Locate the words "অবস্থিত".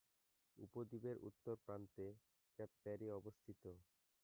3.11-3.61